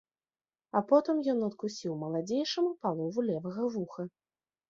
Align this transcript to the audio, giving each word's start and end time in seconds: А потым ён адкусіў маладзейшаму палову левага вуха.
А 0.79 0.79
потым 0.91 1.19
ён 1.33 1.39
адкусіў 1.47 1.93
маладзейшаму 2.03 2.71
палову 2.85 3.19
левага 3.29 3.63
вуха. 3.77 4.03